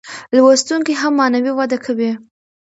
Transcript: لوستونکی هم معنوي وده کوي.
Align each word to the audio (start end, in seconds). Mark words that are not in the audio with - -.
لوستونکی 0.35 0.93
هم 1.01 1.13
معنوي 1.19 1.51
وده 1.55 1.77
کوي. 1.85 2.11